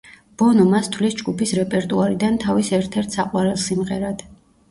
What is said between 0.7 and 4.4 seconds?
თვლის ჯგუფის რეპერტუარიდან თავის ერთ-ერთ საყვარელ სიმღერად.